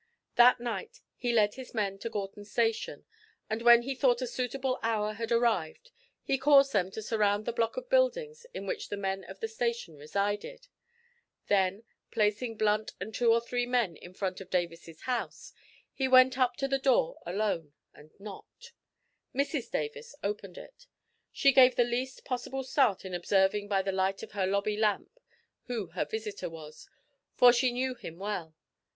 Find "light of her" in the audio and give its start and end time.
23.91-24.47